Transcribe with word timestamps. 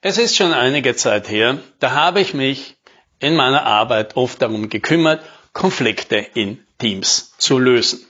Es 0.00 0.16
ist 0.16 0.36
schon 0.36 0.52
einige 0.52 0.94
Zeit 0.94 1.28
her, 1.28 1.58
da 1.80 1.90
habe 1.90 2.20
ich 2.20 2.32
mich 2.32 2.76
in 3.18 3.34
meiner 3.34 3.66
Arbeit 3.66 4.16
oft 4.16 4.40
darum 4.40 4.68
gekümmert, 4.68 5.24
Konflikte 5.52 6.16
in 6.34 6.64
Teams 6.78 7.34
zu 7.38 7.58
lösen. 7.58 8.06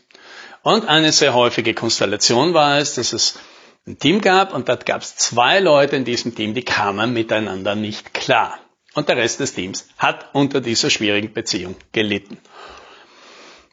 Und 0.63 0.87
eine 0.87 1.13
sehr 1.13 1.33
häufige 1.33 1.73
Konstellation 1.73 2.53
war 2.53 2.77
es, 2.77 2.97
dass 2.97 3.15
es 3.15 3.39
ein 3.87 3.99
Team 3.99 4.21
gab 4.21 4.53
und 4.53 4.69
dort 4.69 4.85
gab 4.85 5.01
es 5.01 5.17
zwei 5.17 5.61
Leute 5.61 5.97
in 5.97 6.05
diesem 6.05 6.35
Team, 6.35 6.53
die 6.53 6.63
kamen 6.63 7.15
miteinander 7.15 7.75
nicht 7.75 8.13
klar. 8.13 8.59
Und 8.93 9.09
der 9.09 9.17
Rest 9.17 9.41
des 9.41 9.55
Teams 9.55 9.89
hat 9.97 10.35
unter 10.35 10.61
dieser 10.61 10.91
schwierigen 10.91 11.33
Beziehung 11.33 11.75
gelitten. 11.93 12.37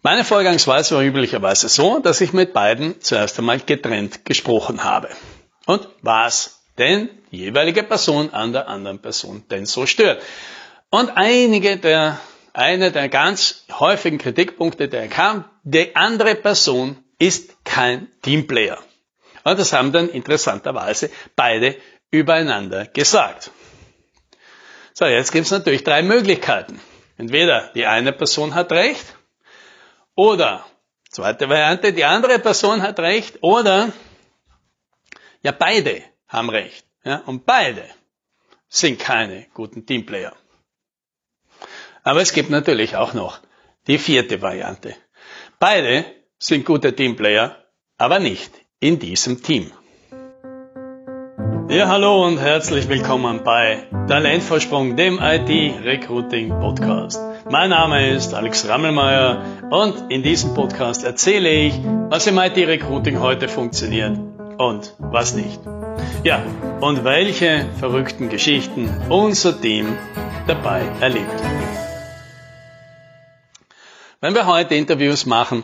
Meine 0.03 0.23
Vorgangsweise 0.23 0.95
war 0.95 1.03
üblicherweise 1.03 1.67
so, 1.67 1.99
dass 1.99 2.21
ich 2.21 2.31
mit 2.31 2.53
beiden 2.53 3.01
zuerst 3.01 3.37
einmal 3.39 3.59
getrennt 3.59 4.23
gesprochen 4.23 4.85
habe. 4.85 5.09
Und 5.65 5.89
was 6.01 6.54
denn 6.77 7.09
die 7.31 7.37
jeweilige 7.37 7.83
Person 7.83 8.33
an 8.33 8.53
der 8.53 8.67
anderen 8.67 8.99
Person 8.99 9.43
denn 9.49 9.65
so 9.65 9.85
stört. 9.85 10.21
Und 10.89 11.11
einige 11.15 11.77
der, 11.77 12.19
eine 12.53 12.91
der 12.91 13.09
ganz 13.09 13.65
häufigen 13.71 14.17
Kritikpunkte, 14.17 14.87
der 14.87 15.07
kam, 15.07 15.45
die 15.63 15.95
andere 15.95 16.35
Person 16.35 17.03
ist 17.19 17.63
kein 17.65 18.07
Teamplayer. 18.21 18.77
Und 19.43 19.59
das 19.59 19.73
haben 19.73 19.91
dann 19.91 20.09
interessanterweise 20.09 21.09
beide 21.35 21.75
übereinander 22.11 22.85
gesagt. 22.85 23.51
So, 24.93 25.05
jetzt 25.05 25.31
gibt 25.31 25.45
es 25.45 25.51
natürlich 25.51 25.83
drei 25.83 26.01
Möglichkeiten. 26.01 26.79
Entweder 27.17 27.71
die 27.75 27.85
eine 27.85 28.11
Person 28.11 28.55
hat 28.55 28.71
recht 28.71 29.05
oder 30.15 30.65
zweite 31.09 31.49
Variante, 31.49 31.93
die 31.93 32.05
andere 32.05 32.39
Person 32.39 32.81
hat 32.81 32.99
recht 32.99 33.39
oder 33.41 33.91
ja 35.41 35.51
beide 35.51 36.01
haben 36.27 36.49
recht. 36.49 36.85
Ja, 37.03 37.17
und 37.25 37.45
beide 37.45 37.83
sind 38.67 38.99
keine 38.99 39.45
guten 39.53 39.85
Teamplayer. 39.85 40.33
Aber 42.03 42.21
es 42.21 42.33
gibt 42.33 42.49
natürlich 42.49 42.95
auch 42.95 43.13
noch 43.13 43.39
die 43.87 43.97
vierte 43.97 44.41
Variante. 44.41 44.95
Beide 45.59 46.05
sind 46.37 46.65
gute 46.65 46.95
Teamplayer, 46.95 47.55
aber 47.97 48.19
nicht 48.19 48.51
in 48.79 48.99
diesem 48.99 49.41
Team. 49.41 49.71
Ja, 51.67 51.87
hallo 51.87 52.25
und 52.25 52.37
herzlich 52.37 52.87
willkommen 52.89 53.43
bei 53.43 53.87
Talentvorsprung, 54.07 54.95
dem 54.95 55.19
IT-Recruiting 55.19 56.49
Podcast. 56.49 57.19
Mein 57.49 57.71
Name 57.71 58.11
ist 58.11 58.33
Alex 58.33 58.67
Rammelmeier 58.67 59.43
und 59.71 60.11
in 60.11 60.21
diesem 60.21 60.53
Podcast 60.53 61.03
erzähle 61.03 61.49
ich, 61.49 61.73
was 62.09 62.27
im 62.27 62.37
IT-Recruiting 62.37 63.19
heute 63.19 63.47
funktioniert 63.47 64.34
und 64.57 64.93
was 64.99 65.33
nicht. 65.33 65.59
Ja, 66.23 66.43
und 66.81 67.03
welche 67.03 67.69
verrückten 67.79 68.29
Geschichten 68.29 68.89
unser 69.09 69.59
Team 69.59 69.97
dabei 70.47 70.81
erlebt. 71.01 71.41
Wenn 74.21 74.33
wir 74.33 74.47
heute 74.47 74.75
Interviews 74.75 75.25
machen, 75.25 75.63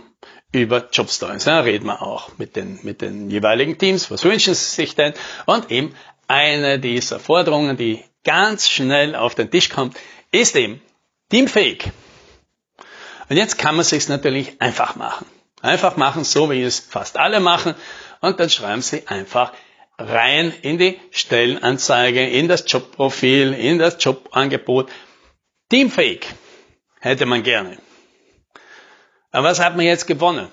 über 0.52 0.90
Jobstories. 0.92 1.46
Ja, 1.46 1.62
reden 1.62 1.86
wir 1.86 2.02
auch 2.02 2.38
mit 2.38 2.56
den, 2.56 2.80
mit 2.84 3.02
den 3.02 3.30
jeweiligen 3.30 3.78
Teams, 3.78 4.12
was 4.12 4.24
wünschen 4.24 4.54
sie 4.54 4.76
sich 4.76 4.96
denn? 4.96 5.14
Und 5.46 5.72
eben 5.72 5.96
eine 6.28 6.80
dieser 6.80 7.20
Forderungen, 7.20 7.78
die 7.78 8.04
ganz 8.24 8.70
schnell 8.70 9.16
auf 9.16 9.36
den 9.36 9.50
Tisch 9.50 9.70
kommt, 9.70 9.98
ist 10.32 10.56
eben 10.56 10.82
teamfähig. 11.30 11.92
Und 13.30 13.38
jetzt 13.38 13.58
kann 13.58 13.76
man 13.76 13.86
sich 13.86 14.10
natürlich 14.10 14.62
einfach 14.62 14.96
machen. 14.96 15.26
Einfach 15.62 15.96
machen, 15.96 16.24
so 16.24 16.50
wie 16.50 16.64
es 16.64 16.80
fast 16.80 17.18
alle 17.18 17.40
machen. 17.40 17.76
Und 18.22 18.40
dann 18.40 18.50
schreiben 18.50 18.82
sie 18.82 19.08
einfach 19.08 19.52
rein 19.98 20.54
in 20.62 20.78
die 20.78 21.00
Stellenanzeige, 21.12 22.28
in 22.28 22.48
das 22.48 22.66
Jobprofil, 22.68 23.54
in 23.54 23.80
das 23.80 23.98
Jobangebot. 24.00 24.90
Teamfähig 25.70 26.28
hätte 27.00 27.26
man 27.26 27.44
gerne. 27.44 27.78
Aber 29.32 29.50
was 29.50 29.60
hat 29.60 29.76
man 29.76 29.86
jetzt 29.86 30.08
gewonnen? 30.08 30.50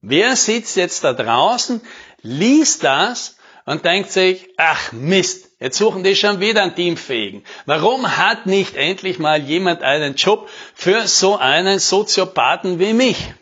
Wer 0.00 0.36
sitzt 0.36 0.76
jetzt 0.76 1.04
da 1.04 1.12
draußen, 1.12 1.80
liest 2.22 2.84
das 2.84 3.36
und 3.64 3.84
denkt 3.84 4.10
sich, 4.10 4.48
ach 4.56 4.92
Mist, 4.92 5.50
jetzt 5.60 5.78
suchen 5.78 6.04
die 6.04 6.14
schon 6.14 6.40
wieder 6.40 6.62
einen 6.62 6.74
Teamfähigen. 6.74 7.44
Warum 7.66 8.16
hat 8.16 8.46
nicht 8.46 8.76
endlich 8.76 9.18
mal 9.18 9.40
jemand 9.42 9.82
einen 9.82 10.14
Job 10.14 10.48
für 10.74 11.06
so 11.06 11.36
einen 11.36 11.78
Soziopathen 11.78 12.78
wie 12.78 12.92
mich? 12.92 13.34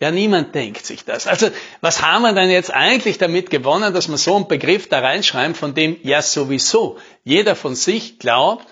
Ja, 0.00 0.10
niemand 0.10 0.54
denkt 0.54 0.84
sich 0.84 1.04
das. 1.04 1.26
Also, 1.26 1.50
was 1.80 2.02
haben 2.02 2.22
wir 2.22 2.32
denn 2.32 2.50
jetzt 2.50 2.74
eigentlich 2.74 3.18
damit 3.18 3.48
gewonnen, 3.50 3.94
dass 3.94 4.08
wir 4.08 4.18
so 4.18 4.34
einen 4.36 4.48
Begriff 4.48 4.88
da 4.88 4.98
reinschreiben, 4.98 5.54
von 5.54 5.74
dem 5.74 5.96
ja 6.02 6.20
sowieso 6.20 6.98
jeder 7.22 7.54
von 7.54 7.74
sich 7.74 8.18
glaubt, 8.18 8.66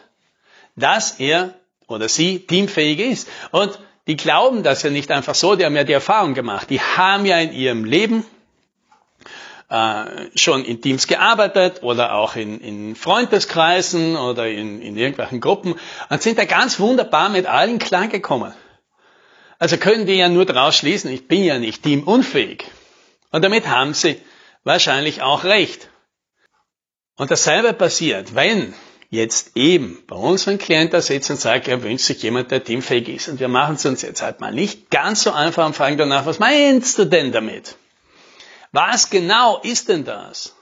dass 0.74 1.20
er 1.20 1.54
oder 1.86 2.08
sie 2.08 2.40
teamfähig 2.40 2.98
ist. 2.98 3.28
Und 3.50 3.78
die 4.06 4.16
glauben 4.16 4.62
das 4.62 4.82
ja 4.82 4.90
nicht 4.90 5.10
einfach 5.10 5.34
so, 5.34 5.54
die 5.54 5.64
haben 5.64 5.76
ja 5.76 5.84
die 5.84 5.92
Erfahrung 5.92 6.34
gemacht. 6.34 6.70
Die 6.70 6.80
haben 6.80 7.24
ja 7.24 7.38
in 7.38 7.52
ihrem 7.52 7.84
Leben 7.84 8.24
äh, 9.68 10.04
schon 10.34 10.64
in 10.64 10.80
Teams 10.80 11.06
gearbeitet 11.06 11.82
oder 11.82 12.14
auch 12.14 12.34
in, 12.34 12.60
in 12.60 12.96
Freundeskreisen 12.96 14.16
oder 14.16 14.48
in, 14.48 14.82
in 14.82 14.96
irgendwelchen 14.96 15.40
Gruppen 15.40 15.76
und 16.08 16.22
sind 16.22 16.38
da 16.38 16.44
ganz 16.44 16.80
wunderbar 16.80 17.28
mit 17.28 17.46
allen 17.46 17.78
klargekommen. 17.78 18.52
Also 19.62 19.76
können 19.76 20.06
die 20.06 20.14
ja 20.14 20.28
nur 20.28 20.44
daraus 20.44 20.74
schließen, 20.74 21.08
ich 21.12 21.28
bin 21.28 21.44
ja 21.44 21.56
nicht 21.56 21.84
teamunfähig. 21.84 22.64
Und 23.30 23.44
damit 23.44 23.68
haben 23.68 23.94
sie 23.94 24.20
wahrscheinlich 24.64 25.22
auch 25.22 25.44
recht. 25.44 25.88
Und 27.16 27.30
dasselbe 27.30 27.72
passiert, 27.72 28.34
wenn 28.34 28.74
jetzt 29.10 29.52
eben 29.54 30.02
bei 30.08 30.16
unserem 30.16 30.58
Klient 30.58 30.92
da 30.92 31.00
sitzt 31.00 31.30
und 31.30 31.38
sagt, 31.38 31.68
er 31.68 31.84
wünscht 31.84 32.06
sich 32.06 32.24
jemand, 32.24 32.50
der 32.50 32.64
teamfähig 32.64 33.08
ist. 33.08 33.28
Und 33.28 33.38
wir 33.38 33.46
machen 33.46 33.76
es 33.76 33.86
uns 33.86 34.02
jetzt 34.02 34.20
halt 34.20 34.40
mal 34.40 34.52
nicht 34.52 34.90
ganz 34.90 35.22
so 35.22 35.30
einfach 35.30 35.64
und 35.64 35.76
fragen 35.76 35.96
danach, 35.96 36.26
was 36.26 36.40
meinst 36.40 36.98
du 36.98 37.04
denn 37.04 37.30
damit? 37.30 37.76
Was 38.72 39.10
genau 39.10 39.60
ist 39.62 39.88
denn 39.88 40.04
das? 40.04 40.56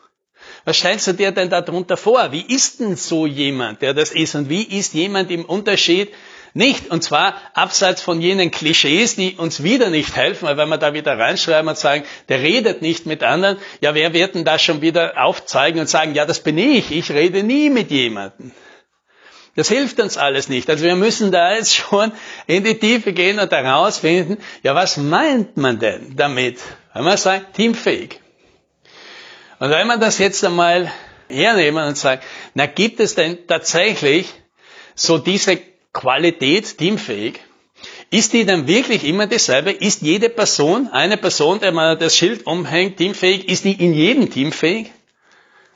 Was 0.66 0.76
stellst 0.76 1.06
du 1.06 1.14
dir 1.14 1.32
denn 1.32 1.48
darunter 1.48 1.96
vor? 1.96 2.32
Wie 2.32 2.42
ist 2.42 2.80
denn 2.80 2.96
so 2.96 3.24
jemand, 3.24 3.80
der 3.80 3.94
das 3.94 4.10
ist? 4.10 4.34
Und 4.34 4.50
wie 4.50 4.64
ist 4.64 4.92
jemand 4.92 5.30
im 5.30 5.46
Unterschied 5.46 6.12
nicht. 6.54 6.90
Und 6.90 7.02
zwar 7.02 7.34
abseits 7.54 8.02
von 8.02 8.20
jenen 8.20 8.50
Klischees, 8.50 9.16
die 9.16 9.36
uns 9.36 9.62
wieder 9.62 9.90
nicht 9.90 10.16
helfen, 10.16 10.46
weil 10.46 10.56
wenn 10.56 10.68
wir 10.68 10.78
da 10.78 10.94
wieder 10.94 11.18
reinschreiben 11.18 11.68
und 11.68 11.78
sagen, 11.78 12.04
der 12.28 12.40
redet 12.40 12.82
nicht 12.82 13.06
mit 13.06 13.22
anderen, 13.22 13.58
ja, 13.80 13.94
wer 13.94 14.12
wird 14.12 14.34
denn 14.34 14.44
das 14.44 14.62
schon 14.62 14.80
wieder 14.80 15.22
aufzeigen 15.22 15.80
und 15.80 15.88
sagen, 15.88 16.14
ja, 16.14 16.26
das 16.26 16.40
bin 16.40 16.58
ich, 16.58 16.90
ich 16.90 17.10
rede 17.10 17.42
nie 17.42 17.70
mit 17.70 17.90
jemandem. 17.90 18.52
Das 19.56 19.68
hilft 19.68 20.00
uns 20.00 20.16
alles 20.16 20.48
nicht. 20.48 20.70
Also 20.70 20.84
wir 20.84 20.96
müssen 20.96 21.32
da 21.32 21.54
jetzt 21.54 21.74
schon 21.74 22.12
in 22.46 22.64
die 22.64 22.78
Tiefe 22.78 23.12
gehen 23.12 23.38
und 23.38 23.50
herausfinden, 23.50 24.38
ja, 24.62 24.74
was 24.74 24.96
meint 24.96 25.56
man 25.56 25.78
denn 25.78 26.14
damit? 26.16 26.58
Wenn 26.94 27.04
man 27.04 27.16
sagt, 27.16 27.54
teamfähig. 27.56 28.20
Und 29.58 29.70
wenn 29.70 29.86
man 29.86 30.00
das 30.00 30.18
jetzt 30.18 30.44
einmal 30.44 30.90
hernehmen 31.28 31.86
und 31.86 31.98
sagt, 31.98 32.24
na, 32.54 32.66
gibt 32.66 33.00
es 33.00 33.14
denn 33.14 33.46
tatsächlich 33.46 34.32
so 34.94 35.18
diese 35.18 35.60
Qualität 35.92 36.78
teamfähig, 36.78 37.40
ist 38.10 38.32
die 38.32 38.44
dann 38.44 38.66
wirklich 38.66 39.04
immer 39.04 39.26
dieselbe? 39.26 39.70
Ist 39.70 40.02
jede 40.02 40.28
Person, 40.28 40.88
eine 40.88 41.16
Person, 41.16 41.60
der 41.60 41.72
man 41.72 41.98
das 41.98 42.16
Schild 42.16 42.46
umhängt, 42.46 42.96
teamfähig, 42.98 43.48
ist 43.48 43.64
die 43.64 43.72
in 43.72 43.94
jedem 43.94 44.30
Team 44.30 44.52
fähig? 44.52 44.90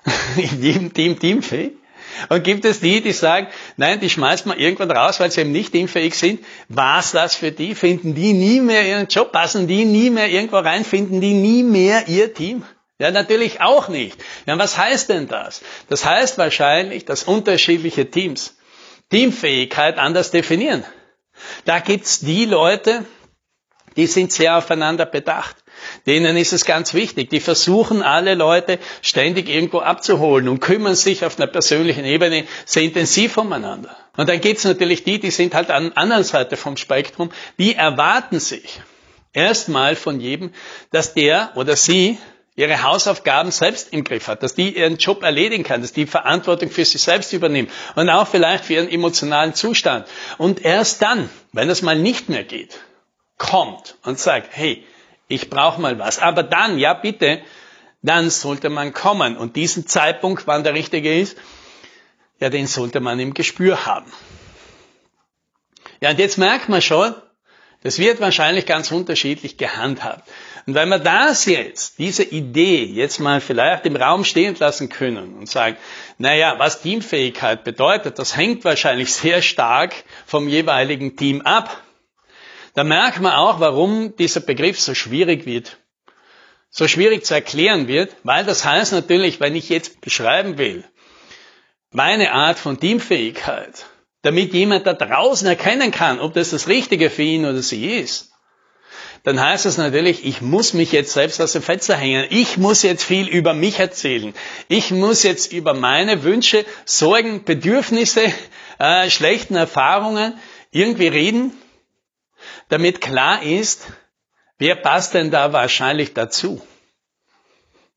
in 0.36 0.62
jedem 0.62 0.92
Team 0.92 1.18
teamfähig? 1.18 1.72
Und 2.28 2.44
gibt 2.44 2.64
es 2.64 2.80
die, 2.80 3.00
die 3.00 3.12
sagen, 3.12 3.48
nein, 3.76 3.98
die 4.00 4.10
schmeißt 4.10 4.46
man 4.46 4.58
irgendwann 4.58 4.90
raus, 4.90 5.20
weil 5.20 5.30
sie 5.30 5.40
eben 5.40 5.52
nicht 5.52 5.72
teamfähig 5.72 6.14
sind? 6.14 6.44
Was 6.68 7.12
das 7.12 7.34
für 7.34 7.50
die? 7.50 7.74
Finden 7.74 8.14
die 8.14 8.32
nie 8.32 8.60
mehr 8.60 8.86
ihren 8.86 9.08
Job? 9.08 9.32
Passen 9.32 9.66
die 9.66 9.84
nie 9.84 10.10
mehr 10.10 10.28
irgendwo 10.28 10.58
rein? 10.58 10.84
Finden 10.84 11.20
die 11.20 11.34
nie 11.34 11.62
mehr 11.62 12.08
ihr 12.08 12.32
Team? 12.32 12.64
Ja, 12.98 13.10
natürlich 13.10 13.60
auch 13.60 13.88
nicht. 13.88 14.22
Ja, 14.46 14.56
was 14.58 14.78
heißt 14.78 15.08
denn 15.08 15.26
das? 15.26 15.62
Das 15.88 16.04
heißt 16.04 16.38
wahrscheinlich, 16.38 17.04
dass 17.04 17.24
unterschiedliche 17.24 18.08
Teams 18.10 18.56
Teamfähigkeit 19.14 19.96
anders 19.96 20.32
definieren. 20.32 20.84
Da 21.66 21.78
gibt's 21.78 22.18
die 22.18 22.46
Leute, 22.46 23.04
die 23.94 24.08
sind 24.08 24.32
sehr 24.32 24.56
aufeinander 24.58 25.06
bedacht. 25.06 25.54
Denen 26.04 26.36
ist 26.36 26.52
es 26.52 26.64
ganz 26.64 26.94
wichtig. 26.94 27.30
Die 27.30 27.38
versuchen 27.38 28.02
alle 28.02 28.34
Leute 28.34 28.80
ständig 29.02 29.48
irgendwo 29.48 29.78
abzuholen 29.78 30.48
und 30.48 30.58
kümmern 30.58 30.96
sich 30.96 31.24
auf 31.24 31.38
einer 31.38 31.46
persönlichen 31.46 32.04
Ebene 32.04 32.44
sehr 32.64 32.82
intensiv 32.82 33.36
umeinander. 33.36 33.96
Und 34.16 34.28
dann 34.28 34.40
gibt's 34.40 34.64
natürlich 34.64 35.04
die, 35.04 35.20
die 35.20 35.30
sind 35.30 35.54
halt 35.54 35.70
an 35.70 35.90
der 35.90 35.98
anderen 35.98 36.24
Seite 36.24 36.56
vom 36.56 36.76
Spektrum, 36.76 37.30
die 37.56 37.76
erwarten 37.76 38.40
sich 38.40 38.80
erstmal 39.32 39.94
von 39.94 40.18
jedem, 40.18 40.50
dass 40.90 41.14
der 41.14 41.52
oder 41.54 41.76
sie 41.76 42.18
ihre 42.56 42.82
Hausaufgaben 42.82 43.50
selbst 43.50 43.92
im 43.92 44.04
Griff 44.04 44.28
hat, 44.28 44.42
dass 44.42 44.54
die 44.54 44.76
ihren 44.76 44.96
Job 44.96 45.22
erledigen 45.22 45.64
kann, 45.64 45.82
dass 45.82 45.92
die 45.92 46.06
Verantwortung 46.06 46.70
für 46.70 46.84
sich 46.84 47.02
selbst 47.02 47.32
übernimmt 47.32 47.70
und 47.96 48.08
auch 48.08 48.28
vielleicht 48.28 48.64
für 48.64 48.74
ihren 48.74 48.88
emotionalen 48.88 49.54
Zustand. 49.54 50.06
Und 50.38 50.64
erst 50.64 51.02
dann, 51.02 51.28
wenn 51.52 51.68
es 51.68 51.82
mal 51.82 51.98
nicht 51.98 52.28
mehr 52.28 52.44
geht, 52.44 52.78
kommt 53.38 53.96
und 54.04 54.18
sagt, 54.18 54.50
hey, 54.52 54.84
ich 55.26 55.50
brauche 55.50 55.80
mal 55.80 55.98
was. 55.98 56.20
Aber 56.20 56.42
dann, 56.42 56.78
ja 56.78 56.94
bitte, 56.94 57.42
dann 58.02 58.30
sollte 58.30 58.70
man 58.70 58.92
kommen. 58.92 59.36
Und 59.36 59.56
diesen 59.56 59.86
Zeitpunkt, 59.86 60.46
wann 60.46 60.62
der 60.62 60.74
richtige 60.74 61.18
ist, 61.18 61.36
ja, 62.38 62.50
den 62.50 62.66
sollte 62.66 63.00
man 63.00 63.18
im 63.18 63.34
Gespür 63.34 63.86
haben. 63.86 64.12
Ja, 66.00 66.10
und 66.10 66.18
jetzt 66.18 66.36
merkt 66.36 66.68
man 66.68 66.82
schon, 66.82 67.14
das 67.84 67.98
wird 67.98 68.18
wahrscheinlich 68.18 68.64
ganz 68.64 68.90
unterschiedlich 68.90 69.58
gehandhabt. 69.58 70.26
Und 70.66 70.74
wenn 70.74 70.88
wir 70.88 70.98
das 70.98 71.44
jetzt, 71.44 71.98
diese 71.98 72.22
Idee 72.22 72.82
jetzt 72.82 73.20
mal 73.20 73.42
vielleicht 73.42 73.84
im 73.84 73.94
Raum 73.94 74.24
stehen 74.24 74.56
lassen 74.58 74.88
können 74.88 75.34
und 75.34 75.50
sagen, 75.50 75.76
naja, 76.16 76.54
was 76.58 76.80
Teamfähigkeit 76.80 77.62
bedeutet, 77.62 78.18
das 78.18 78.38
hängt 78.38 78.64
wahrscheinlich 78.64 79.12
sehr 79.12 79.42
stark 79.42 79.92
vom 80.24 80.48
jeweiligen 80.48 81.16
Team 81.16 81.42
ab. 81.42 81.82
Da 82.72 82.84
merkt 82.84 83.20
man 83.20 83.34
auch, 83.34 83.60
warum 83.60 84.16
dieser 84.16 84.40
Begriff 84.40 84.80
so 84.80 84.94
schwierig 84.94 85.44
wird. 85.44 85.76
So 86.70 86.88
schwierig 86.88 87.26
zu 87.26 87.34
erklären 87.34 87.86
wird, 87.86 88.16
weil 88.22 88.46
das 88.46 88.64
heißt 88.64 88.92
natürlich, 88.92 89.40
wenn 89.40 89.54
ich 89.54 89.68
jetzt 89.68 90.00
beschreiben 90.00 90.56
will, 90.56 90.84
meine 91.90 92.32
Art 92.32 92.58
von 92.58 92.80
Teamfähigkeit, 92.80 93.84
damit 94.24 94.54
jemand 94.54 94.86
da 94.86 94.94
draußen 94.94 95.46
erkennen 95.46 95.90
kann, 95.90 96.18
ob 96.18 96.32
das 96.32 96.50
das 96.50 96.66
Richtige 96.66 97.10
für 97.10 97.22
ihn 97.22 97.44
oder 97.44 97.60
sie 97.62 97.86
ist, 97.86 98.32
dann 99.22 99.38
heißt 99.40 99.66
es 99.66 99.76
natürlich, 99.76 100.24
ich 100.24 100.40
muss 100.40 100.72
mich 100.72 100.92
jetzt 100.92 101.12
selbst 101.12 101.40
aus 101.40 101.52
dem 101.52 101.62
Fenster 101.62 101.96
hängen. 101.96 102.26
Ich 102.30 102.56
muss 102.56 102.82
jetzt 102.82 103.04
viel 103.04 103.28
über 103.28 103.52
mich 103.52 103.78
erzählen. 103.78 104.34
Ich 104.68 104.90
muss 104.90 105.22
jetzt 105.22 105.52
über 105.52 105.74
meine 105.74 106.22
Wünsche, 106.22 106.64
Sorgen, 106.86 107.44
Bedürfnisse, 107.44 108.32
äh, 108.78 109.10
schlechten 109.10 109.56
Erfahrungen 109.56 110.34
irgendwie 110.70 111.08
reden, 111.08 111.52
damit 112.70 113.02
klar 113.02 113.42
ist, 113.42 113.86
wer 114.58 114.74
passt 114.74 115.12
denn 115.12 115.30
da 115.30 115.52
wahrscheinlich 115.52 116.14
dazu. 116.14 116.60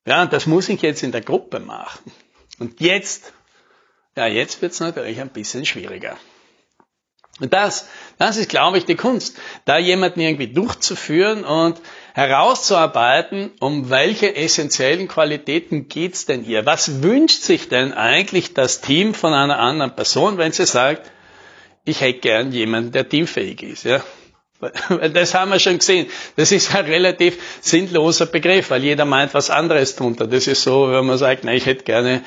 Ja, 0.05 0.25
das 0.25 0.45
muss 0.45 0.69
ich 0.69 0.81
jetzt 0.81 1.03
in 1.03 1.11
der 1.13 1.21
Gruppe 1.21 1.59
machen. 1.61 2.11
Und 2.59 2.81
jetzt, 2.81 3.33
ja, 4.17 4.27
jetzt 4.27 4.61
wird 4.61 4.73
es 4.73 4.79
natürlich 4.79 5.21
ein 5.21 5.29
bisschen 5.29 5.65
schwieriger. 5.65 6.17
Und 7.39 7.53
das, 7.53 7.87
das 8.17 8.37
ist, 8.37 8.49
glaube 8.49 8.79
ich, 8.79 8.85
die 8.85 8.95
Kunst, 8.95 9.37
da 9.65 9.77
jemanden 9.77 10.19
irgendwie 10.21 10.47
durchzuführen 10.47 11.43
und 11.43 11.79
herauszuarbeiten, 12.15 13.51
um 13.59 13.91
welche 13.91 14.35
essentiellen 14.35 15.07
Qualitäten 15.07 15.87
geht's 15.87 16.25
denn 16.25 16.43
hier? 16.43 16.65
Was 16.65 17.03
wünscht 17.03 17.43
sich 17.43 17.69
denn 17.69 17.93
eigentlich 17.93 18.55
das 18.55 18.81
Team 18.81 19.13
von 19.13 19.33
einer 19.33 19.59
anderen 19.59 19.95
Person, 19.95 20.39
wenn 20.39 20.51
sie 20.51 20.65
sagt, 20.65 21.11
ich 21.85 22.01
hätte 22.01 22.19
gern 22.19 22.51
jemanden, 22.51 22.91
der 22.91 23.07
teamfähig 23.07 23.61
ist, 23.61 23.85
ja? 23.85 24.03
Das 25.13 25.35
haben 25.35 25.51
wir 25.51 25.59
schon 25.59 25.77
gesehen. 25.77 26.07
Das 26.35 26.51
ist 26.51 26.73
ein 26.73 26.85
relativ 26.85 27.37
sinnloser 27.61 28.25
Begriff, 28.25 28.71
weil 28.71 28.83
jeder 28.83 29.05
meint 29.05 29.35
was 29.35 29.51
anderes 29.51 29.95
drunter. 29.95 30.25
Das 30.25 30.47
ist 30.47 30.63
so, 30.63 30.91
wenn 30.91 31.05
man 31.05 31.19
sagt, 31.19 31.43
na, 31.43 31.53
ich 31.53 31.67
hätte 31.67 31.83
gerne 31.83 32.23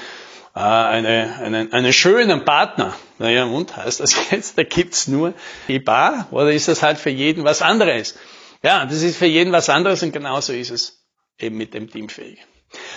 äh, 0.55 0.61
eine, 0.61 1.37
einen, 1.43 1.73
einen 1.73 1.93
schönen 1.93 2.45
Partner. 2.45 2.95
Naja, 3.19 3.45
und 3.45 3.77
heißt 3.77 4.01
das 4.01 4.31
jetzt, 4.31 4.59
da 4.59 4.63
gibt's 4.63 5.07
nur 5.07 5.35
die 5.69 5.79
Bar 5.79 6.29
oder 6.31 6.53
ist 6.53 6.69
das 6.69 6.83
halt 6.83 6.99
für 6.99 7.11
jeden 7.11 7.45
was 7.45 7.63
anderes? 7.63 8.19
Ja, 8.63 8.85
das 8.85 9.03
ist 9.03 9.17
für 9.17 9.27
jeden 9.27 9.53
was 9.53 9.69
anderes 9.69 10.03
und 10.03 10.13
genauso 10.13 10.53
ist 10.53 10.71
es 10.71 11.05
eben 11.39 11.57
mit 11.57 11.75
dem 11.75 11.91
Teamfähig. 11.91 12.39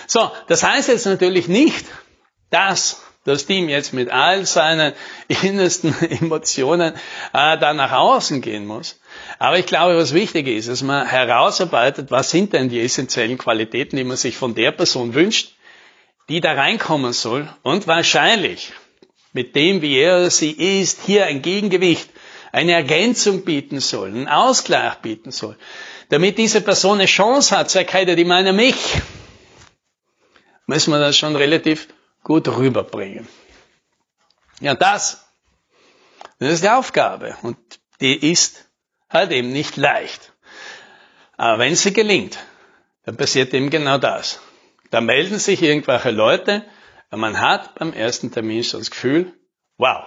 So, 0.06 0.30
das 0.48 0.62
heißt 0.62 0.88
jetzt 0.88 1.06
natürlich 1.06 1.48
nicht, 1.48 1.86
dass 2.50 3.02
das 3.24 3.46
Team 3.46 3.68
jetzt 3.70 3.94
mit 3.94 4.10
all 4.10 4.44
seinen 4.44 4.92
innersten 5.28 5.94
Emotionen 6.10 6.94
äh, 7.32 7.58
da 7.58 7.72
nach 7.72 7.92
außen 7.92 8.42
gehen 8.42 8.66
muss. 8.66 9.00
Aber 9.38 9.58
ich 9.58 9.66
glaube, 9.66 9.96
was 9.96 10.12
wichtig 10.12 10.46
ist, 10.46 10.68
dass 10.68 10.82
man 10.82 11.06
herausarbeitet, 11.06 12.10
was 12.10 12.30
sind 12.30 12.52
denn 12.52 12.68
die 12.68 12.80
essentiellen 12.80 13.38
Qualitäten, 13.38 13.96
die 13.96 14.04
man 14.04 14.18
sich 14.18 14.36
von 14.36 14.54
der 14.54 14.72
Person 14.72 15.14
wünscht, 15.14 15.53
die 16.28 16.40
da 16.40 16.52
reinkommen 16.52 17.12
soll 17.12 17.48
und 17.62 17.86
wahrscheinlich 17.86 18.72
mit 19.32 19.54
dem, 19.56 19.82
wie 19.82 19.98
er 19.98 20.16
oder 20.18 20.30
sie 20.30 20.52
ist, 20.52 21.02
hier 21.02 21.26
ein 21.26 21.42
Gegengewicht, 21.42 22.08
eine 22.52 22.72
Ergänzung 22.72 23.44
bieten 23.44 23.80
soll, 23.80 24.08
einen 24.08 24.28
Ausgleich 24.28 24.94
bieten 24.96 25.32
soll, 25.32 25.58
damit 26.08 26.38
diese 26.38 26.60
Person 26.60 26.98
eine 26.98 27.06
Chance 27.06 27.56
hat 27.56 27.68
zu 27.68 27.78
erkennen, 27.78 28.16
die 28.16 28.24
meine 28.24 28.52
mich, 28.52 28.76
müssen 30.66 30.92
wir 30.92 31.00
das 31.00 31.16
schon 31.18 31.34
relativ 31.36 31.88
gut 32.22 32.48
rüberbringen. 32.48 33.28
Ja, 34.60 34.74
das, 34.74 35.26
das 36.38 36.52
ist 36.52 36.64
die 36.64 36.70
Aufgabe 36.70 37.36
und 37.42 37.56
die 38.00 38.30
ist 38.30 38.64
halt 39.10 39.32
eben 39.32 39.52
nicht 39.52 39.76
leicht. 39.76 40.32
Aber 41.36 41.58
wenn 41.58 41.74
sie 41.74 41.92
gelingt, 41.92 42.38
dann 43.04 43.16
passiert 43.16 43.52
eben 43.52 43.68
genau 43.68 43.98
das. 43.98 44.40
Da 44.94 45.00
melden 45.00 45.40
sich 45.40 45.60
irgendwelche 45.60 46.12
Leute 46.12 46.62
und 47.10 47.18
man 47.18 47.40
hat 47.40 47.74
beim 47.74 47.92
ersten 47.92 48.30
Termin 48.30 48.62
schon 48.62 48.78
das 48.78 48.92
Gefühl, 48.92 49.32
wow, 49.76 50.04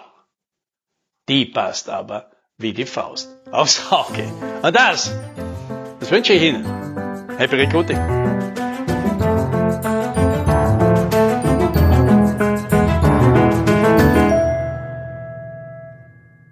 die 1.27 1.45
passt 1.45 1.89
aber 1.89 2.31
wie 2.57 2.71
die 2.71 2.85
Faust 2.85 3.29
aufs 3.51 3.91
Auge. 3.91 4.23
Und 4.61 4.73
das, 4.73 5.13
das 5.99 6.09
wünsche 6.09 6.31
ich 6.31 6.41
Ihnen. 6.41 6.63
Happy 7.37 7.57
Recruiting! 7.57 8.36